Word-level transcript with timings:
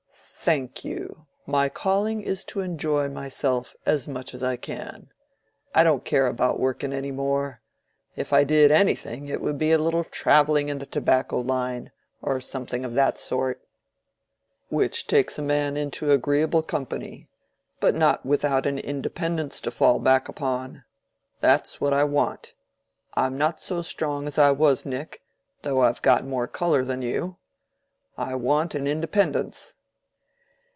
"Thank 0.43 0.83
you, 0.83 1.27
my 1.45 1.69
calling 1.69 2.23
is 2.23 2.43
to 2.45 2.61
enjoy 2.61 3.07
myself 3.09 3.75
as 3.85 4.07
much 4.07 4.33
as 4.33 4.41
I 4.41 4.55
can. 4.57 5.11
I 5.75 5.83
don't 5.83 6.03
care 6.03 6.25
about 6.25 6.59
working 6.59 6.91
any 6.93 7.11
more. 7.11 7.61
If 8.15 8.33
I 8.33 8.43
did 8.43 8.71
anything 8.71 9.27
it 9.27 9.39
would 9.39 9.59
be 9.59 9.71
a 9.71 9.77
little 9.77 10.03
travelling 10.03 10.67
in 10.67 10.79
the 10.79 10.87
tobacco 10.87 11.37
line—or 11.41 12.39
something 12.41 12.83
of 12.83 12.95
that 12.95 13.19
sort, 13.19 13.61
which 14.69 15.05
takes 15.05 15.37
a 15.37 15.43
man 15.43 15.77
into 15.77 16.11
agreeable 16.11 16.63
company. 16.63 17.29
But 17.79 17.93
not 17.93 18.25
without 18.25 18.65
an 18.65 18.79
independence 18.79 19.61
to 19.61 19.69
fall 19.71 19.99
back 19.99 20.27
upon. 20.27 20.85
That's 21.39 21.79
what 21.79 21.93
I 21.93 22.03
want: 22.03 22.55
I'm 23.13 23.37
not 23.37 23.59
so 23.59 23.83
strong 23.83 24.25
as 24.25 24.39
I 24.39 24.49
was, 24.51 24.87
Nick, 24.87 25.21
though 25.61 25.81
I've 25.81 26.01
got 26.01 26.25
more 26.25 26.47
color 26.47 26.83
than 26.83 27.03
you. 27.03 27.37
I 28.17 28.33
want 28.33 28.73
an 28.73 28.87
independence." 28.87 29.75